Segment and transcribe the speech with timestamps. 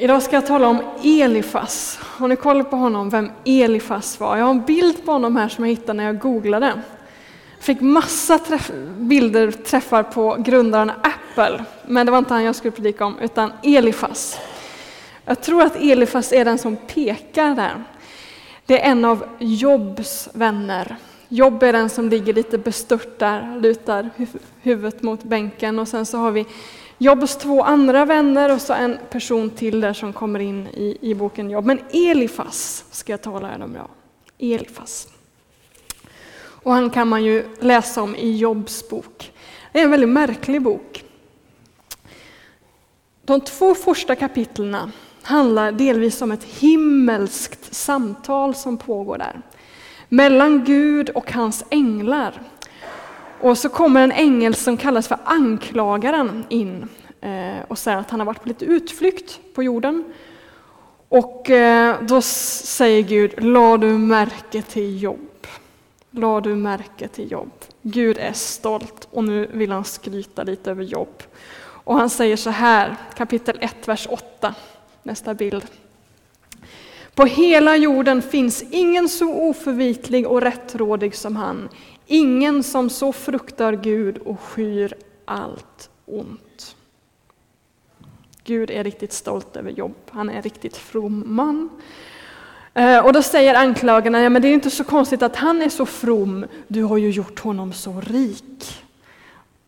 [0.00, 1.98] Idag ska jag tala om Elifas.
[2.02, 4.36] Har ni koll på honom, vem Elifas var?
[4.36, 6.66] Jag har en bild på honom här som jag hittade när jag googlade.
[7.56, 12.56] Jag fick massa träff bilder, träffar på grundaren Apple, men det var inte han jag
[12.56, 14.38] skulle predika om, utan Elifas.
[15.24, 17.84] Jag tror att Elifas är den som pekar där.
[18.66, 20.96] Det är en av Jobs vänner.
[21.28, 24.10] Jobb är den som ligger lite bestört där, lutar
[24.62, 26.46] huvudet mot bänken och sen så har vi
[26.98, 31.14] Jobs två andra vänner och så en person till där som kommer in i, i
[31.14, 31.64] boken Jobb.
[31.64, 33.88] Men Elifas ska jag tala om idag.
[34.38, 35.08] Elifas.
[36.62, 39.32] Och han kan man ju läsa om i Jobs bok.
[39.72, 41.04] Det är en väldigt märklig bok.
[43.24, 44.92] De två första kapitlen
[45.22, 49.42] handlar delvis om ett himmelskt samtal som pågår där.
[50.08, 52.42] Mellan Gud och hans änglar.
[53.40, 56.88] Och så kommer en ängel som kallas för anklagaren in
[57.20, 60.04] eh, och säger att han har varit på lite utflykt på jorden.
[61.08, 65.46] Och eh, då säger Gud, la du märke till jobb.
[66.10, 67.52] La du märke till jobb.
[67.82, 71.22] Gud är stolt och nu vill han skryta lite över jobb.
[71.60, 74.54] Och han säger så här, kapitel 1, vers 8,
[75.02, 75.66] nästa bild.
[77.14, 81.68] På hela jorden finns ingen så oförvitlig och rättrådig som han,
[82.08, 86.76] ingen som så fruktar Gud och skyr allt ont.
[88.44, 91.70] Gud är riktigt stolt över Jobb, han är en riktigt from man.
[92.74, 95.68] Eh, och då säger anklagarna, ja men det är inte så konstigt att han är
[95.68, 98.84] så from, du har ju gjort honom så rik.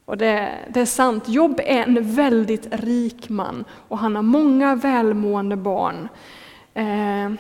[0.04, 4.74] Och det, det, är sant, Jobb är en väldigt rik man och han har många
[4.74, 6.08] välmående barn.
[6.74, 7.32] Eh,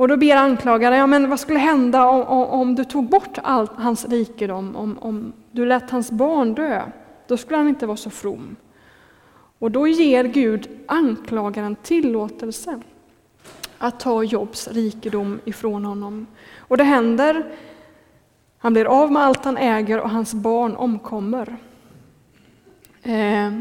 [0.00, 3.38] och då ber anklagaren, ja men vad skulle hända om, om, om du tog bort
[3.42, 6.82] all hans rikedom, om, om du lät hans barn dö?
[7.26, 8.56] Då skulle han inte vara så from.
[9.58, 12.80] Och då ger Gud anklagaren tillåtelse
[13.78, 16.26] att ta Jobs rikedom ifrån honom.
[16.58, 17.44] Och det händer,
[18.58, 21.56] han blir av med allt han äger och hans barn omkommer.
[23.02, 23.52] Eh,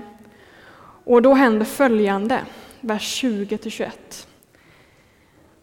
[1.04, 2.42] och då händer följande,
[2.82, 4.29] vers 20-21.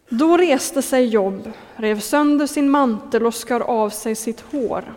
[0.09, 4.95] Då reste sig Jobb, rev sönder sin mantel och skar av sig sitt hår.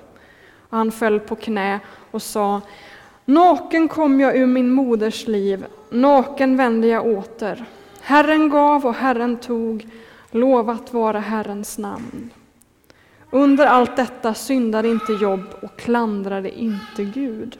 [0.70, 1.80] Han föll på knä
[2.12, 2.62] och sa
[3.25, 7.66] Naken kom jag ur min moders liv, naken vände jag åter.
[8.02, 9.88] Herren gav och Herren tog,
[10.31, 12.30] lovat vara Herrens namn.
[13.31, 17.58] Under allt detta syndade inte Jobb och klandrade inte Gud.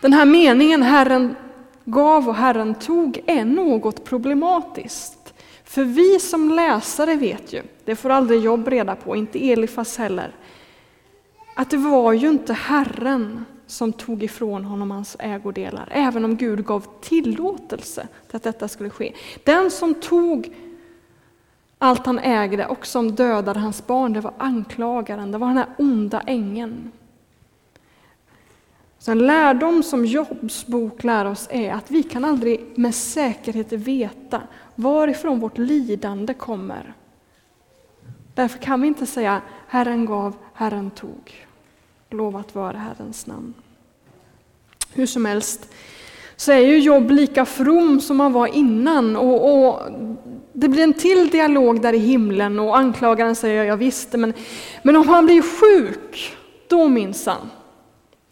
[0.00, 1.36] Den här meningen, Herren
[1.84, 5.23] gav och Herren tog, är något problematiskt.
[5.64, 10.32] För vi som läsare vet ju, det får aldrig Jobb reda på, inte Elifas heller,
[11.56, 16.64] att det var ju inte Herren som tog ifrån honom hans ägodelar, även om Gud
[16.66, 19.12] gav tillåtelse till att detta skulle ske.
[19.44, 20.54] Den som tog
[21.78, 25.68] allt han ägde och som dödade hans barn, det var anklagaren, det var den här
[25.78, 26.92] onda ängeln.
[29.04, 33.72] Så en lärdom som Jobs bok lär oss är att vi kan aldrig med säkerhet
[33.72, 34.42] veta
[34.74, 36.94] varifrån vårt lidande kommer.
[38.34, 41.46] Därför kan vi inte säga Herren gav, Herren tog.
[42.10, 43.54] Lovat vara Herrens namn.
[44.92, 45.72] Hur som helst
[46.36, 49.16] så är ju Jobb lika from som han var innan.
[49.16, 49.80] Och, och,
[50.52, 54.32] det blir en till dialog där i himlen och anklagaren säger ja visst, men,
[54.82, 56.36] men om han blir sjuk,
[56.68, 57.50] då minsann,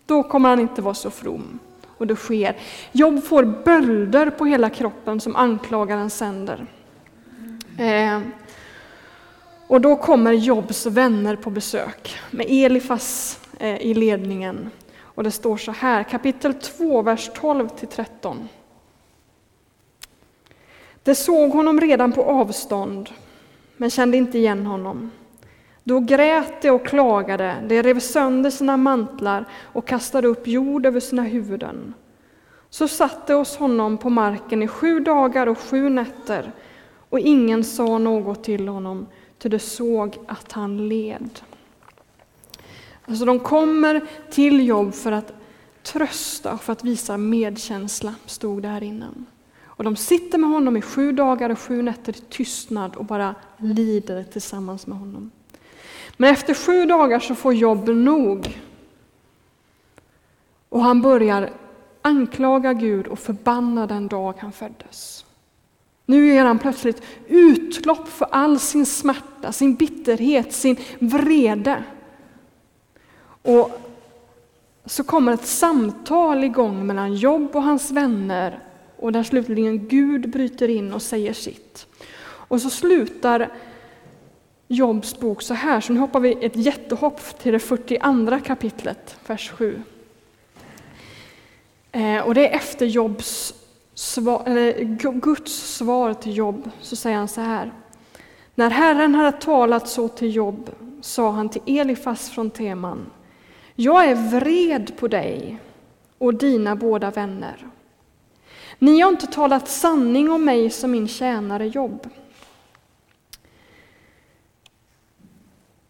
[0.06, 1.58] då kommer han inte vara så from.
[1.98, 2.56] Och det sker.
[2.92, 6.66] Jobb får bölder på hela kroppen som anklagaren sänder.
[7.78, 8.20] Eh,
[9.66, 14.70] och då kommer Jobs vänner på besök med Elifas eh, i ledningen.
[15.00, 18.48] Och det står så här, kapitel 2, vers 12 till 13.
[21.02, 23.10] De såg honom redan på avstånd,
[23.76, 25.10] men kände inte igen honom.
[25.84, 31.00] Då grät de och klagade, de rev sönder sina mantlar och kastade upp jord över
[31.00, 31.94] sina huvuden.
[32.70, 36.52] Så satt de hos honom på marken i sju dagar och sju nätter,
[37.08, 39.06] och ingen sa något till honom,
[39.38, 41.40] ty de såg att han led.
[43.04, 44.00] Alltså de kommer
[44.30, 45.32] till jobb för att
[45.82, 49.26] trösta och för att visa medkänsla, stod det här innan.
[49.64, 53.34] Och de sitter med honom i sju dagar och sju nätter i tystnad och bara
[53.56, 55.30] lider tillsammans med honom.
[56.16, 58.60] Men efter sju dagar så får Jobb nog.
[60.68, 61.50] Och han börjar
[62.02, 65.24] anklaga Gud och förbanna den dag han föddes.
[66.06, 71.84] Nu ger han plötsligt utlopp för all sin smärta, sin bitterhet, sin vrede.
[73.42, 73.80] Och
[74.86, 78.58] så kommer ett samtal igång mellan Jobb och hans vänner
[78.96, 81.86] och där slutligen Gud bryter in och säger sitt.
[82.24, 83.52] Och så slutar
[84.72, 89.50] Jobs bok så här, så nu hoppar vi ett jättehopp till det 42 kapitlet, vers
[89.50, 89.82] 7.
[91.92, 93.54] Eh, och det är efter Jobs
[93.94, 97.72] svar, eller Guds svar till Jobb, så säger han så här.
[98.54, 100.70] När Herren hade talat så till Jobb
[101.00, 103.10] sa han till Elifas från Teman.
[103.74, 105.58] Jag är vred på dig
[106.18, 107.66] och dina båda vänner.
[108.78, 112.08] Ni har inte talat sanning om mig som min tjänare Jobb.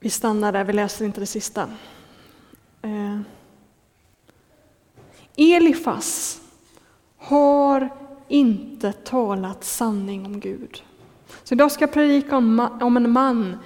[0.02, 1.68] Vi stannar där, vi läser inte det sista.
[2.82, 3.20] Eh.
[5.36, 6.40] Elifas
[7.16, 7.88] har
[8.28, 10.82] inte talat sanning om Gud.
[11.44, 13.56] Så idag ska jag predika om, om en man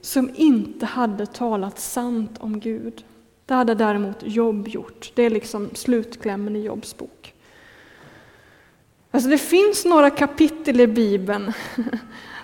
[0.00, 3.04] som inte hade talat sant om Gud.
[3.46, 5.12] Det hade däremot Jobb gjort.
[5.14, 7.34] Det är liksom slutklämmen i Jobs bok.
[9.10, 11.52] Alltså det finns några kapitel i Bibeln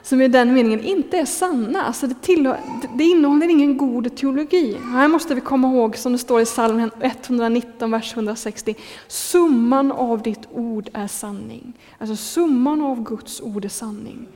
[0.02, 1.82] som i den meningen inte är sanna.
[1.82, 2.60] Alltså det, tillhör,
[2.94, 4.76] det innehåller ingen god teologi.
[4.84, 8.74] Här måste vi komma ihåg, som det står i psalm 119, vers 160,
[9.08, 11.72] summan av ditt ord är sanning.
[11.98, 14.28] Alltså summan av Guds ord är sanning.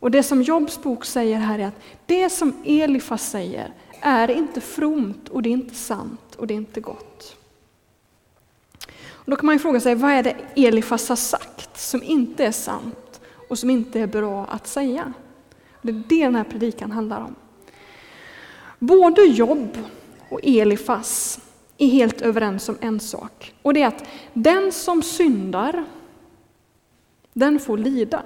[0.00, 4.60] Och det som Jobs bok säger här är att det som Elifas säger är inte
[4.60, 7.36] fromt och det är inte sant och det är inte gott.
[9.10, 12.44] Och då kan man ju fråga sig, vad är det Elifas har sagt som inte
[12.44, 13.07] är sant
[13.48, 15.12] och som inte är bra att säga?
[15.82, 17.34] Det är det den här predikan handlar om.
[18.78, 19.78] Både Jobb
[20.30, 21.40] och Elifas
[21.78, 25.84] är helt överens om en sak och det är att den som syndar,
[27.32, 28.22] den får lida.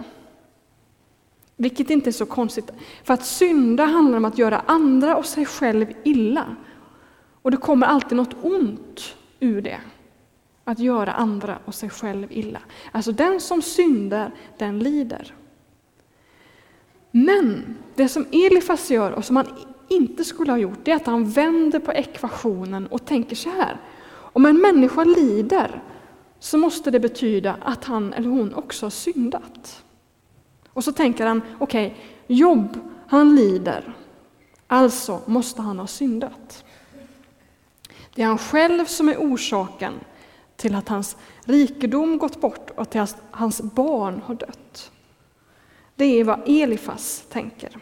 [1.56, 2.70] Vilket inte är så konstigt,
[3.04, 6.56] för att synda handlar om att göra andra och sig själv illa.
[7.42, 9.80] Och det kommer alltid något ont ur det.
[10.64, 12.60] Att göra andra och sig själv illa.
[12.92, 15.34] Alltså den som syndar, den lider.
[17.10, 19.46] Men det som Elifas gör och som han
[19.88, 23.76] inte skulle ha gjort, det är att han vänder på ekvationen och tänker så här.
[24.12, 25.82] Om en människa lider
[26.38, 29.84] så måste det betyda att han eller hon också har syndat.
[30.68, 33.94] Och så tänker han, okej, okay, Jobb, han lider,
[34.66, 36.64] alltså måste han ha syndat.
[38.14, 39.92] Det är han själv som är orsaken
[40.62, 44.92] till att hans rikedom gått bort och till att hans barn har dött.
[45.96, 47.76] Det är vad Elifas tänker.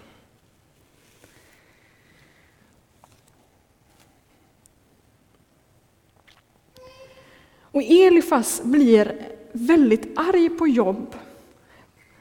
[7.63, 11.17] Och Elifas blir väldigt arg på Jobb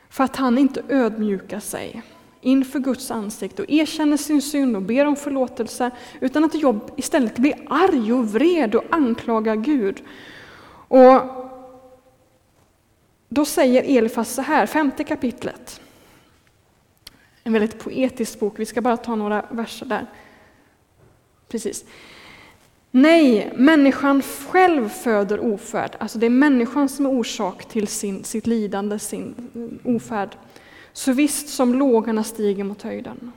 [0.10, 2.04] för att han inte ödmjukar sig
[2.42, 7.36] inför Guds ansikte och erkänner sin synd och ber om förlåtelse, utan att Jobb istället
[7.38, 10.04] blir arg och vred och anklagar Gud.
[10.90, 11.22] Och
[13.30, 15.82] då säger Elifas så här, femte kapitlet.
[17.44, 20.06] En väldigt poetisk bok, vi ska bara ta några verser där.
[21.48, 21.86] Precis.
[22.92, 25.96] Nej, människan själv föder ofärd.
[25.98, 30.36] Alltså det är människan som är orsak till sin, sitt lidande, sin ofärd.
[30.94, 33.32] Så visst som lågorna stiger mot höjden.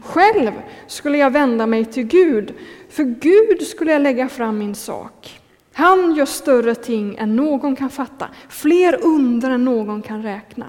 [0.00, 0.52] Själv
[0.86, 2.54] skulle jag vända mig till Gud,
[2.88, 5.41] för Gud skulle jag lägga fram min sak.
[5.72, 10.66] Han gör större ting än någon kan fatta, fler under än någon kan räkna.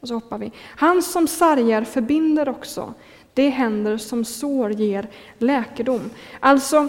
[0.00, 0.52] Och så hoppar vi.
[0.76, 2.94] Han som sargar förbinder också,
[3.34, 6.10] det händer som sår ger läkedom.
[6.40, 6.88] Alltså,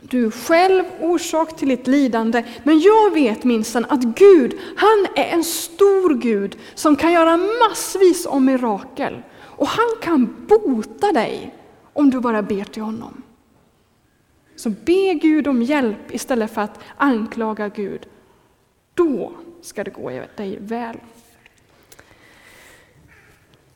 [0.00, 5.24] du är själv orsak till ditt lidande, men jag vet minsann att Gud, han är
[5.24, 9.22] en stor Gud som kan göra massvis av mirakel.
[9.40, 11.54] Och han kan bota dig
[11.92, 13.22] om du bara ber till honom.
[14.56, 18.06] Så be Gud om hjälp istället för att anklaga Gud.
[18.94, 19.32] Då
[19.62, 20.96] ska det gå dig väl.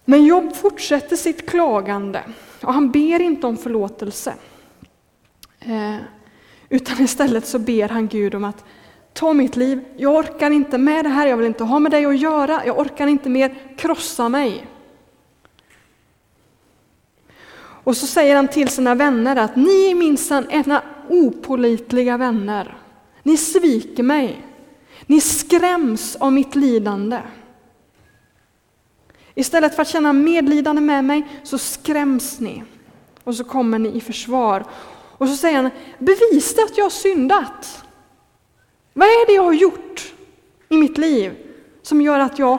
[0.04, 2.22] Men Job fortsätter sitt klagande
[2.62, 4.34] och han ber inte om förlåtelse.
[5.60, 5.96] Eh,
[6.68, 8.64] utan istället så ber han Gud om att
[9.12, 12.06] ta mitt liv, jag orkar inte med det här, jag vill inte ha med dig
[12.06, 14.66] att göra, jag orkar inte mer, krossa mig.
[17.86, 22.78] Och så säger han till sina vänner att ni är minsann ena opolitliga vänner.
[23.22, 24.46] Ni sviker mig.
[25.06, 27.18] Ni skräms av mitt lidande.
[29.34, 32.62] Istället för att känna medlidande med mig så skräms ni.
[33.24, 34.64] Och så kommer ni i försvar
[35.18, 37.84] och så säger han, bevisa att jag har syndat.
[38.92, 40.14] Vad är det jag har gjort
[40.68, 41.32] i mitt liv
[41.82, 42.58] som gör att jag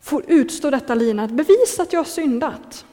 [0.00, 1.34] får utstå detta lidande?
[1.34, 2.84] Bevisa att jag har syndat.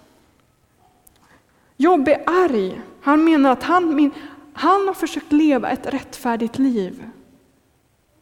[1.77, 2.81] Jobb är arg.
[3.01, 4.11] Han menar att han,
[4.53, 7.09] han har försökt leva ett rättfärdigt liv.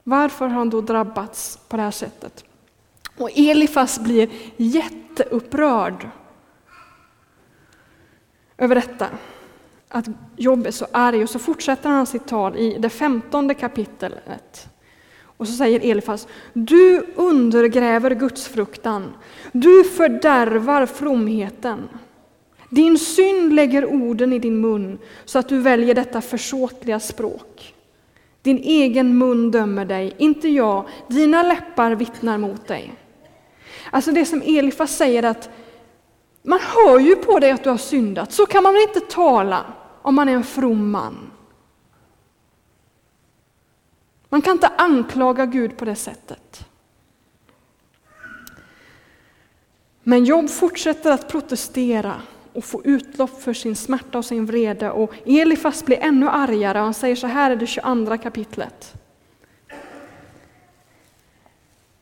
[0.03, 2.45] Varför har han då drabbats på det här sättet?
[3.17, 6.09] Och Elifas blir jätteupprörd
[8.57, 9.07] över detta.
[9.89, 10.05] Att
[10.35, 14.67] Jobb är så arg och så fortsätter han sitt tal i det femtonde kapitlet.
[15.37, 19.13] Och så säger Elifas, du undergräver gudsfruktan,
[19.51, 21.89] du fördärvar fromheten.
[22.73, 27.75] Din synd lägger orden i din mun så att du väljer detta försåtliga språk.
[28.41, 32.93] Din egen mun dömer dig, inte jag, dina läppar vittnar mot dig.
[33.91, 35.49] Alltså det som Elifas säger att
[36.41, 39.65] man hör ju på dig att du har syndat, så kan man väl inte tala
[40.01, 41.31] om man är en from man.
[44.29, 46.65] Man kan inte anklaga Gud på det sättet.
[50.03, 52.21] Men Job fortsätter att protestera
[52.53, 54.91] och få utlopp för sin smärta och sin vrede.
[54.91, 58.93] Och Elifas blir ännu argare och han säger så här i det 22 kapitlet.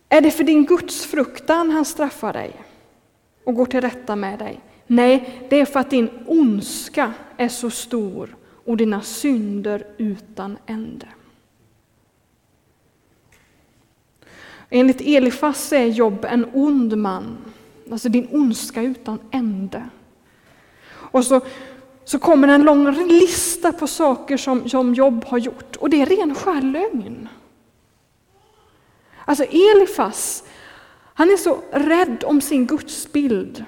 [0.10, 2.54] Är det för din gudsfruktan han straffar dig
[3.44, 4.60] och går till rätta med dig?
[4.88, 11.08] Nej, det är för att din ondska är så stor och dina synder utan ände.
[14.70, 17.38] Enligt Elifas är Jobb en ond man,
[17.92, 19.90] alltså din ondska utan ände.
[21.12, 21.42] Och så,
[22.04, 26.06] så kommer en lång lista på saker som, som Jobb har gjort och det är
[26.06, 27.30] ren skär lögn.
[29.26, 30.44] Alltså Elifas,
[31.14, 33.66] han är så rädd om sin gudsbild.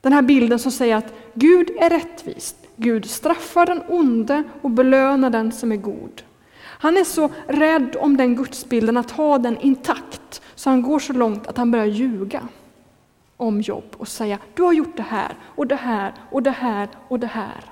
[0.00, 5.30] Den här bilden som säger att Gud är rättvis, Gud straffar den onde och belönar
[5.30, 6.22] den som är god.
[6.62, 11.12] Han är så rädd om den gudsbilden, att ha den intakt, så han går så
[11.12, 12.48] långt att han börjar ljuga
[13.40, 16.88] om jobb och säga du har gjort det här och det här och det här
[17.08, 17.64] och det här.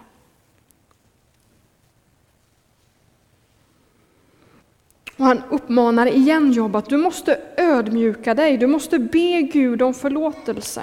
[5.18, 9.94] Och han uppmanar igen Jobb att du måste ödmjuka dig, du måste be Gud om
[9.94, 10.82] förlåtelse.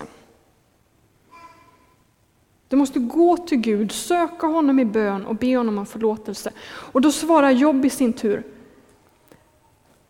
[2.68, 6.52] Du måste gå till Gud, söka honom i bön och be honom om förlåtelse.
[6.66, 8.44] Och då svarar Jobb i sin tur.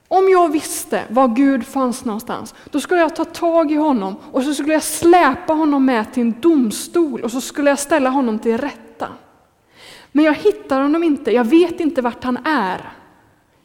[0.07, 4.43] Om jag visste var Gud fanns någonstans, då skulle jag ta tag i honom och
[4.43, 8.39] så skulle jag släpa honom med till en domstol och så skulle jag ställa honom
[8.39, 9.07] till rätta.
[10.11, 12.93] Men jag hittar honom inte, jag vet inte vart han är.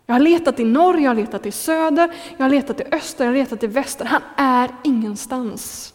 [0.06, 3.24] Jag har letat i norr, jag har letat i söder, jag har letat i öster,
[3.24, 4.04] jag har letat i väster.
[4.04, 5.94] Han är ingenstans.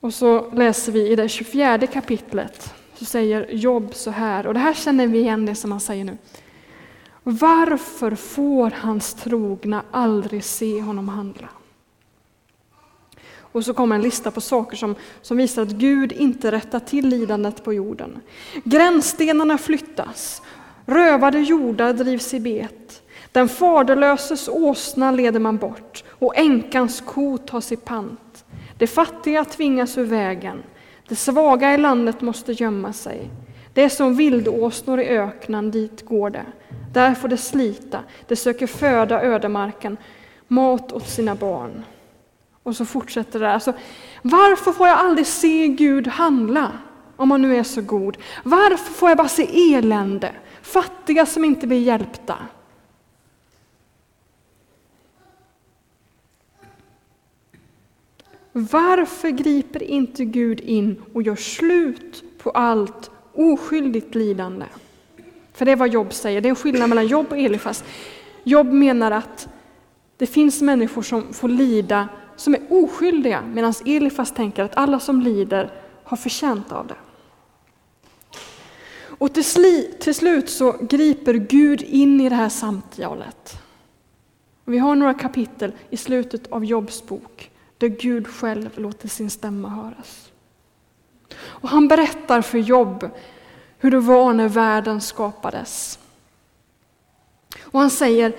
[0.00, 4.60] Och så läser vi i det 24 kapitlet, så säger Job så här, och det
[4.60, 6.18] här känner vi igen det som han säger nu.
[7.30, 11.48] Varför får hans trogna aldrig se honom handla?
[13.40, 17.08] Och så kommer en lista på saker som, som visar att Gud inte rättar till
[17.08, 18.20] lidandet på jorden.
[18.64, 20.42] Gränsstenarna flyttas,
[20.86, 23.02] rövade jordar drivs i bet.
[23.32, 28.44] Den faderlöses åsna leder man bort och änkans ko tas i pant.
[28.78, 30.62] De fattiga tvingas ur vägen,
[31.08, 33.30] de svaga i landet måste gömma sig.
[33.78, 36.46] Det är som vildåsnor i öknen, dit går det.
[36.92, 39.96] Där får det slita, det söker föda ödemarken,
[40.48, 41.84] mat åt sina barn.
[42.62, 43.52] Och så fortsätter det.
[43.52, 43.72] Alltså,
[44.22, 46.72] varför får jag aldrig se Gud handla?
[47.16, 48.16] Om han nu är så god.
[48.44, 50.32] Varför får jag bara se elände?
[50.62, 52.36] Fattiga som inte blir hjälpta.
[58.52, 64.66] Varför griper inte Gud in och gör slut på allt oskyldigt lidande?
[65.52, 67.84] För det är vad Jobb säger, det är en skillnad mellan Jobb och Elifas.
[68.44, 69.48] Jobb menar att
[70.16, 75.20] det finns människor som får lida som är oskyldiga, medan Elifas tänker att alla som
[75.20, 75.72] lider
[76.04, 76.94] har förtjänt av det.
[79.18, 83.62] Och till, sli, till slut så griper Gud in i det här samtalet.
[84.64, 89.68] Vi har några kapitel i slutet av Jobs bok där Gud själv låter sin stämma
[89.68, 90.27] höras.
[91.36, 93.10] Och han berättar för Jobb
[93.78, 95.98] hur det var när världen skapades.
[97.62, 98.32] Och han säger,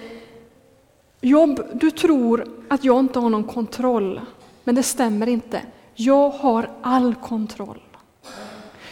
[1.21, 4.21] Jobb, du tror att jag inte har någon kontroll,
[4.63, 5.61] men det stämmer inte.
[5.93, 7.81] Jag har all kontroll.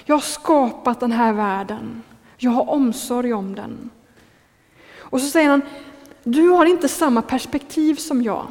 [0.06, 2.04] Jag har skapat den här världen.
[2.38, 3.90] Jag har omsorg om den.
[4.98, 5.62] Och så säger han,
[6.24, 8.48] du har inte samma perspektiv som jag.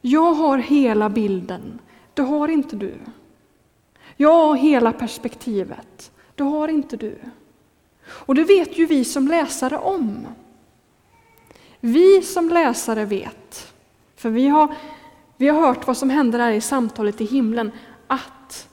[0.00, 1.78] Jag har hela bilden,
[2.14, 2.94] det har inte du.
[4.16, 7.18] Jag har hela perspektivet, det har inte du.
[8.04, 10.26] Och det vet ju vi som läsare om.
[11.80, 13.74] Vi som läsare vet,
[14.16, 14.74] för vi har,
[15.36, 17.72] vi har hört vad som händer här i samtalet i himlen,
[18.06, 18.68] att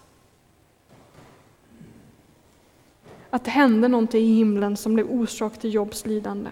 [3.29, 6.49] att det hände någonting i himlen som blev orsak till Jobs lidande.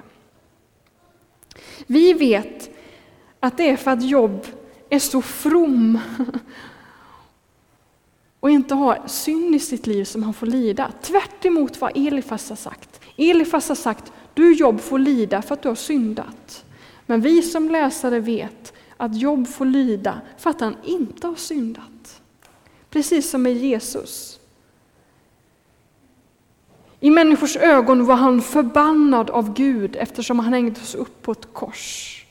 [1.87, 2.69] Vi vet
[3.39, 4.45] att det är för att Jobb
[4.89, 5.99] är så from
[8.39, 10.91] och inte har synd i sitt liv som han får lida.
[11.01, 11.45] Tvärt
[11.79, 13.01] vad Elifas har sagt.
[13.17, 16.65] Elifas har sagt, du Jobb får lida för att du har syndat.
[17.05, 22.21] Men vi som läsare vet att Jobb får lida för att han inte har syndat.
[22.89, 24.39] Precis som med Jesus.
[26.99, 32.25] I människors ögon var han förbannad av Gud eftersom han hängdes upp på ett kors.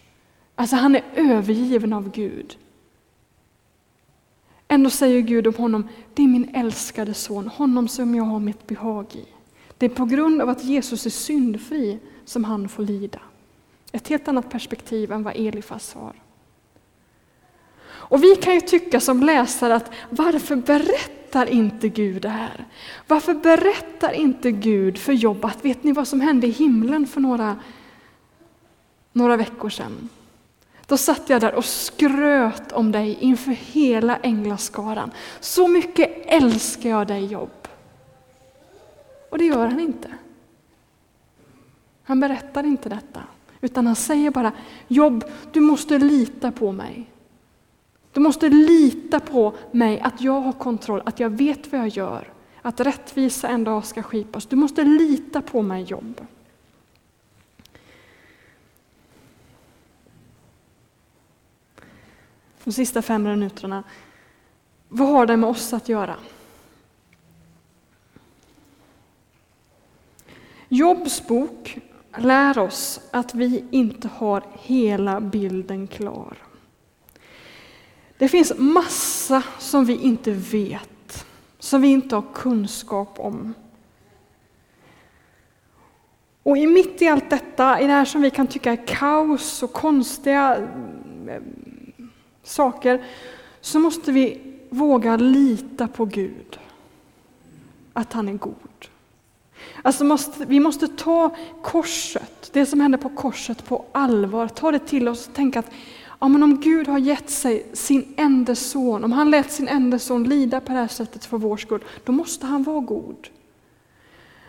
[0.55, 2.57] Alltså han är övergiven av Gud.
[4.69, 8.67] Ändå säger Gud om honom, det är min älskade son, honom som jag har mitt
[8.67, 9.25] behag i.
[9.79, 13.21] Det är på grund av att Jesus är syndfri som han får lida.
[13.93, 16.13] Ett helt annat perspektiv än vad Elifas har.
[17.89, 22.65] Och vi kan ju tycka som läsare att varför berättar inte Gud det här?
[23.07, 27.21] Varför berättar inte Gud för Job att vet ni vad som hände i himlen för
[27.21, 27.57] några,
[29.13, 30.09] några veckor sedan?
[30.87, 35.11] Då satt jag där och skröt om dig inför hela änglaskaran.
[35.40, 37.69] Så mycket älskar jag dig Jobb.
[39.31, 40.09] Och det gör han inte.
[42.05, 43.23] Han berättar inte detta,
[43.61, 44.52] utan han säger bara
[44.88, 47.11] Jobb, du måste lita på mig.
[48.12, 52.33] Du måste lita på mig, att jag har kontroll, att jag vet vad jag gör,
[52.62, 54.47] att rättvisa en dag ska skipas.
[54.47, 56.21] Du måste lita på mig Jobb.
[62.67, 63.83] De sista fem minuterna.
[64.89, 66.17] Vad har det med oss att göra?
[70.69, 71.79] Jobs bok
[72.17, 76.37] lär oss att vi inte har hela bilden klar.
[78.19, 81.27] Det finns massa som vi inte vet,
[81.59, 83.55] som vi inte har kunskap om.
[86.43, 89.63] Och i mitt i allt detta, i det här som vi kan tycka är kaos
[89.63, 90.69] och konstiga
[92.47, 93.04] saker,
[93.61, 96.59] så måste vi våga lita på Gud.
[97.93, 98.54] Att han är god.
[99.82, 104.78] Alltså måste, vi måste ta korset, det som hände på korset på allvar, ta det
[104.78, 105.71] till oss och tänka att
[106.21, 109.99] ja, men om Gud har gett sig sin enda son, om han lät sin enda
[109.99, 113.28] son lida på det här sättet för vår skull, då måste han vara god.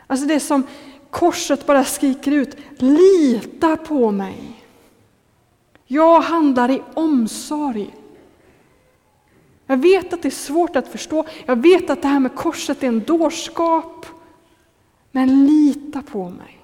[0.07, 0.63] Alltså det som
[1.09, 4.63] korset bara skriker ut, lita på mig.
[5.87, 7.95] Jag handlar i omsorg.
[9.65, 11.25] Jag vet att det är svårt att förstå.
[11.45, 14.05] Jag vet att det här med korset är en dårskap.
[15.11, 16.59] Men lita på mig.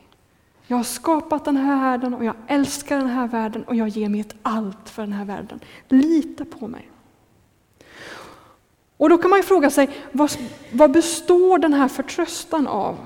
[0.67, 4.09] Jag har skapat den här världen och jag älskar den här världen och jag ger
[4.09, 5.59] mitt allt för den här världen.
[5.87, 6.89] Lita på mig.
[8.97, 10.31] Och då kan man ju fråga sig, vad,
[10.71, 12.97] vad består den här förtröstan av?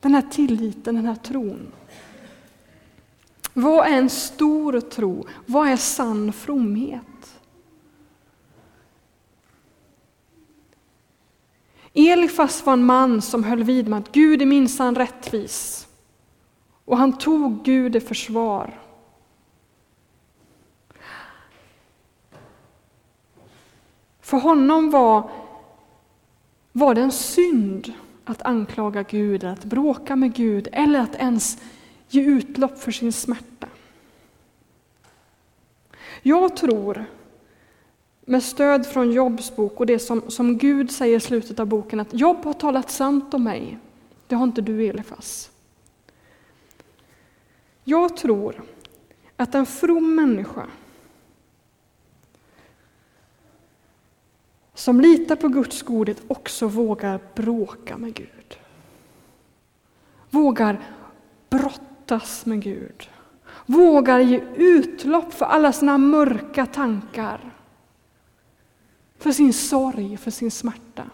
[0.00, 1.72] Den här tilliten, den här tron.
[3.54, 5.26] Vad är en stor tro?
[5.46, 7.40] Vad är sann fromhet?
[11.92, 15.88] Elifas var en man som höll vid med att Gud är minsann rättvis.
[16.84, 18.80] Och han tog Gud i försvar.
[24.20, 25.30] För honom var,
[26.72, 27.92] var det en synd
[28.24, 31.58] att anklaga Gud, att bråka med Gud eller att ens
[32.14, 33.68] ge utlopp för sin smärta.
[36.22, 37.04] Jag tror,
[38.20, 42.00] med stöd från Jobs bok och det som, som Gud säger i slutet av boken,
[42.00, 43.78] att Jobb har talat sant om mig.
[44.26, 45.50] Det har inte du, Elifas.
[47.84, 48.62] Jag tror
[49.36, 50.66] att en from människa
[54.74, 58.58] som litar på Guds godhet också vågar bråka med Gud.
[60.30, 60.80] Vågar
[61.50, 63.10] brotta brottas med Gud.
[63.66, 67.40] Vågar ge utlopp för alla sina mörka tankar.
[69.18, 71.10] För sin sorg, för sin smärta.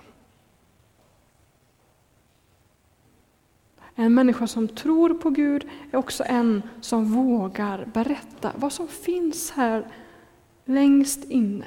[3.95, 9.51] En människa som tror på Gud är också en som vågar berätta vad som finns
[9.51, 9.87] här
[10.65, 11.67] längst inne.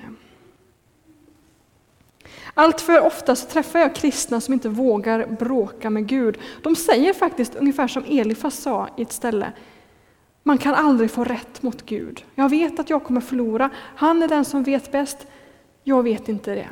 [2.54, 6.38] Allt för ofta så träffar jag kristna som inte vågar bråka med Gud.
[6.62, 9.52] De säger faktiskt ungefär som Elifas sa i ett ställe.
[10.44, 12.26] Man kan aldrig få rätt mot Gud.
[12.36, 13.70] Jag vet att jag kommer förlora.
[13.96, 15.18] Han är den som vet bäst.
[15.84, 16.70] Jag vet inte det.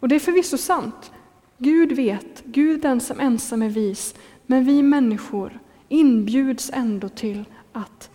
[0.00, 1.12] Och det är förvisso sant.
[1.58, 4.14] Gud vet, Gud den som ensam är vis.
[4.46, 8.10] Men vi människor inbjuds ändå till att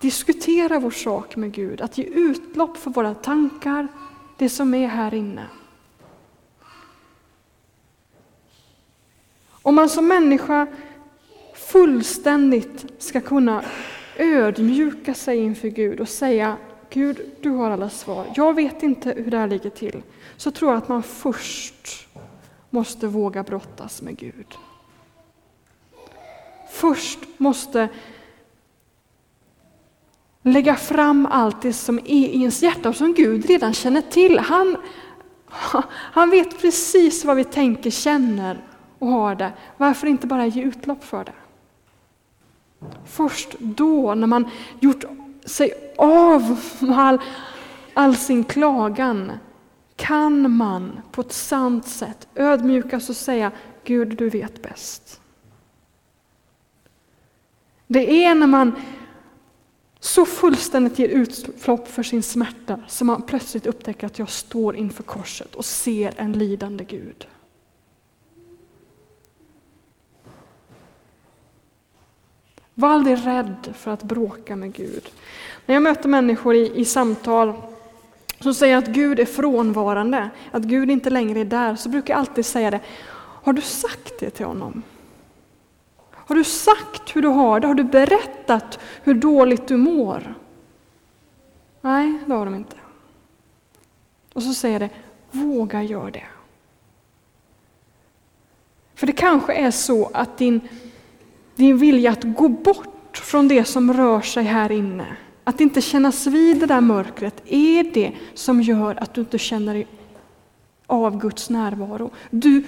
[0.00, 3.88] diskutera vår sak med Gud, att ge utlopp för våra tankar,
[4.38, 5.46] det som är här inne.
[9.48, 10.66] Om man som människa
[11.54, 13.64] fullständigt ska kunna
[14.16, 16.56] ödmjuka sig inför Gud och säga
[16.90, 18.26] Gud, du har alla svar.
[18.36, 20.02] Jag vet inte hur det här ligger till.
[20.36, 22.08] Så tror jag att man först
[22.70, 24.54] måste våga brottas med Gud.
[26.70, 27.88] Först måste
[30.46, 34.38] lägga fram allt det som är i ens hjärta och som Gud redan känner till.
[34.38, 34.76] Han,
[35.90, 38.58] han vet precis vad vi tänker, känner
[38.98, 39.52] och har det.
[39.76, 41.32] Varför inte bara ge utlopp för det?
[43.04, 45.04] Först då, när man gjort
[45.44, 47.20] sig av med all,
[47.94, 49.32] all sin klagan,
[49.96, 53.52] kan man på ett sant sätt ödmjukas och säga
[53.84, 55.20] Gud, du vet bäst.
[57.86, 58.72] Det är när man
[60.06, 65.02] så fullständigt ger utlopp för sin smärta som man plötsligt upptäcker att jag står inför
[65.02, 67.26] korset och ser en lidande Gud.
[72.74, 75.10] Var aldrig rädd för att bråka med Gud.
[75.66, 77.52] När jag möter människor i, i samtal
[78.40, 82.18] som säger att Gud är frånvarande, att Gud inte längre är där, så brukar jag
[82.18, 82.80] alltid säga det.
[83.16, 84.82] Har du sagt det till honom?
[86.26, 87.66] Har du sagt hur du har det?
[87.66, 90.34] Har du berättat hur dåligt du mår?
[91.80, 92.76] Nej, det har de inte.
[94.32, 94.90] Och så säger det,
[95.30, 96.24] våga gör det.
[98.94, 100.60] För det kanske är så att din,
[101.54, 106.26] din vilja att gå bort från det som rör sig här inne, att inte kännas
[106.26, 109.86] vid det där mörkret, är det som gör att du inte känner
[110.86, 112.10] av Guds närvaro.
[112.30, 112.64] Du,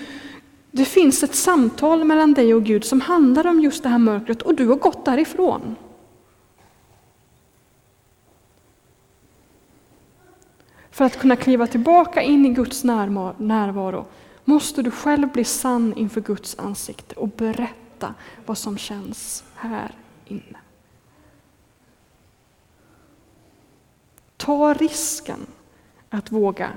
[0.71, 4.43] det finns ett samtal mellan dig och Gud som handlar om just det här mörkret
[4.43, 5.77] och du har gått därifrån.
[10.91, 14.07] För att kunna kliva tillbaka in i Guds närvaro
[14.45, 18.15] måste du själv bli sann inför Guds ansikte och berätta
[18.47, 20.59] vad som känns här inne.
[24.37, 25.47] Ta risken
[26.11, 26.71] att våga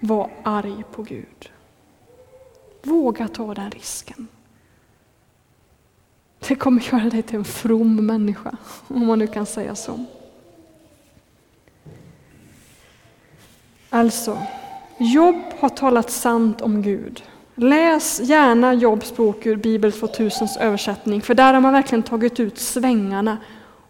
[0.00, 1.50] var arg på Gud.
[2.82, 4.28] Våga ta den risken.
[6.48, 8.56] Det kommer göra dig till en from människa,
[8.88, 10.04] om man nu kan säga så.
[13.90, 14.38] Alltså,
[14.98, 17.22] Jobb har talat sant om Gud.
[17.54, 22.58] Läs gärna Jobs bok ur Bibel 2000s översättning, för där har man verkligen tagit ut
[22.58, 23.38] svängarna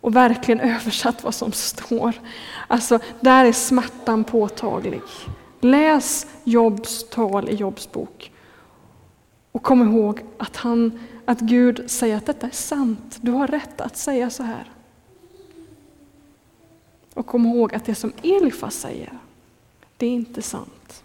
[0.00, 2.14] och verkligen översatt vad som står.
[2.68, 5.00] Alltså, där är smärtan påtaglig.
[5.60, 8.32] Läs Jobs tal i Jobs bok.
[9.52, 13.18] Och kom ihåg att, han, att Gud säger att detta är sant.
[13.20, 14.70] Du har rätt att säga så här.
[17.14, 19.18] Och kom ihåg att det som Elifas säger,
[19.96, 21.04] det är inte sant.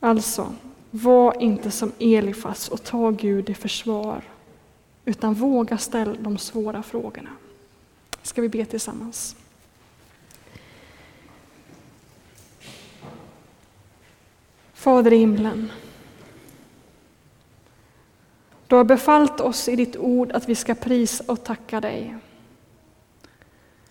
[0.00, 0.54] Alltså,
[0.90, 4.22] var inte som Elifas och ta Gud i försvar,
[5.04, 7.30] utan våga ställa de svåra frågorna.
[8.22, 9.36] Ska vi be tillsammans?
[14.78, 15.72] Fader i himlen.
[18.66, 22.16] Du har befallt oss i ditt ord att vi ska prisa och tacka dig.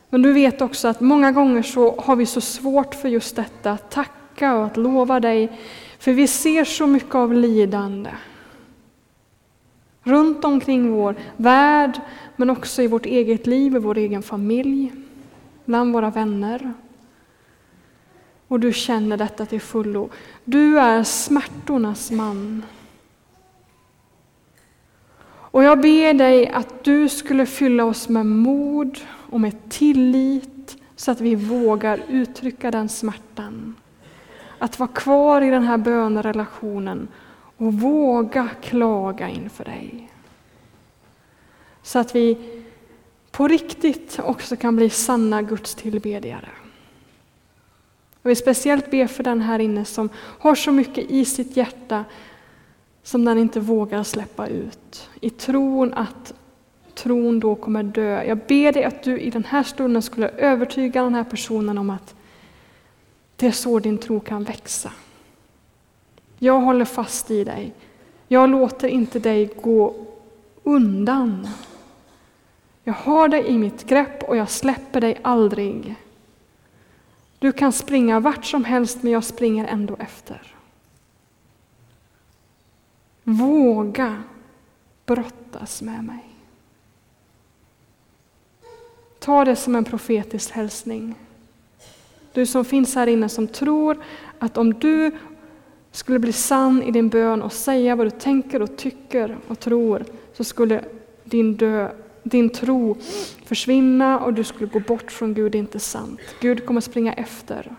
[0.10, 3.72] Men du vet också att många gånger så har vi så svårt för just detta,
[3.72, 5.60] att tacka och att lova dig,
[6.00, 8.12] för vi ser så mycket av lidande.
[10.04, 12.02] Runt omkring vår värld,
[12.36, 14.92] men också i vårt eget liv, i vår egen familj,
[15.66, 16.74] bland våra vänner.
[18.48, 20.10] Och du känner detta till fullo.
[20.46, 22.66] Du är smärtornas man.
[25.58, 31.12] Och jag ber dig att du skulle fylla oss med mod och med tillit så
[31.12, 33.76] att vi vågar uttrycka den smärtan.
[34.60, 37.08] Att vara kvar i den här bönerelationen
[37.58, 40.12] och våga klaga inför dig.
[41.82, 42.38] Så att vi
[43.32, 46.50] på riktigt också kan bli sanna Guds tillbedjare.
[48.28, 52.06] Jag vill speciellt be för den här inne som har så mycket i sitt hjärta
[53.04, 55.10] som den inte vågar släppa ut.
[55.22, 56.34] I tron att
[56.94, 58.24] tron då kommer dö.
[58.24, 61.90] Jag ber dig att du i den här stunden skulle övertyga den här personen om
[61.90, 62.16] att
[63.36, 64.92] det är så din tro kan växa.
[66.40, 67.74] Jag håller fast i dig.
[68.28, 69.96] Jag låter inte dig gå
[70.64, 71.48] undan.
[72.84, 75.96] Jag har dig i mitt grepp och jag släpper dig aldrig.
[77.40, 80.56] Du kan springa vart som helst, men jag springer ändå efter.
[83.24, 84.24] Våga
[85.06, 86.24] brottas med mig.
[89.20, 91.16] Ta det som en profetisk hälsning.
[92.34, 94.04] Du som finns här inne som tror
[94.40, 95.12] att om du
[95.92, 100.06] skulle bli sann i din bön och säga vad du tänker och tycker och tror
[100.34, 100.84] så skulle
[101.24, 101.92] din, död
[102.28, 102.98] din tro
[103.46, 105.52] försvinna och du skulle gå bort från Gud.
[105.52, 106.20] Det är inte sant.
[106.42, 107.76] Gud kommer springa efter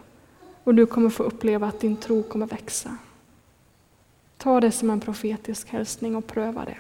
[0.65, 2.97] och du kommer få uppleva att din tro kommer växa.
[4.37, 6.77] Ta det som en profetisk hälsning och pröva det.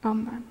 [0.00, 0.44] Amen.